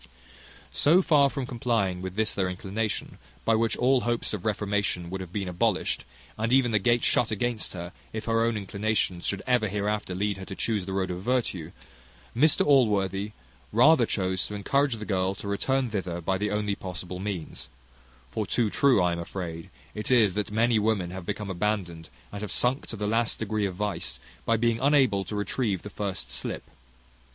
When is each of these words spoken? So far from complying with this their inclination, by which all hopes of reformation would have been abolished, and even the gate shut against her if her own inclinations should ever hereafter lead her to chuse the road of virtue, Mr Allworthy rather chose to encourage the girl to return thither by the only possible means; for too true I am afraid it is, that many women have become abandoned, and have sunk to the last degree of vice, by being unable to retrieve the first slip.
So 0.73 1.03
far 1.03 1.29
from 1.29 1.45
complying 1.45 2.01
with 2.01 2.15
this 2.15 2.33
their 2.33 2.49
inclination, 2.49 3.19
by 3.45 3.53
which 3.53 3.77
all 3.77 4.01
hopes 4.01 4.33
of 4.33 4.45
reformation 4.45 5.11
would 5.11 5.21
have 5.21 5.31
been 5.31 5.47
abolished, 5.47 6.05
and 6.39 6.51
even 6.51 6.71
the 6.71 6.79
gate 6.79 7.03
shut 7.03 7.29
against 7.29 7.73
her 7.73 7.91
if 8.11 8.25
her 8.25 8.43
own 8.43 8.57
inclinations 8.57 9.27
should 9.27 9.43
ever 9.45 9.67
hereafter 9.67 10.15
lead 10.15 10.37
her 10.37 10.45
to 10.45 10.55
chuse 10.55 10.87
the 10.87 10.91
road 10.93 11.11
of 11.11 11.21
virtue, 11.21 11.71
Mr 12.35 12.65
Allworthy 12.65 13.33
rather 13.71 14.07
chose 14.07 14.43
to 14.47 14.55
encourage 14.55 14.95
the 14.97 15.05
girl 15.05 15.35
to 15.35 15.47
return 15.47 15.91
thither 15.91 16.19
by 16.19 16.39
the 16.39 16.49
only 16.49 16.73
possible 16.73 17.19
means; 17.19 17.69
for 18.31 18.47
too 18.47 18.71
true 18.71 18.99
I 19.03 19.11
am 19.11 19.19
afraid 19.19 19.69
it 19.93 20.09
is, 20.09 20.33
that 20.33 20.49
many 20.49 20.79
women 20.79 21.11
have 21.11 21.27
become 21.27 21.51
abandoned, 21.51 22.09
and 22.31 22.41
have 22.41 22.51
sunk 22.51 22.87
to 22.87 22.95
the 22.95 23.05
last 23.05 23.37
degree 23.37 23.67
of 23.67 23.75
vice, 23.75 24.19
by 24.47 24.57
being 24.57 24.79
unable 24.79 25.23
to 25.25 25.35
retrieve 25.35 25.83
the 25.83 25.91
first 25.91 26.31
slip. 26.31 26.63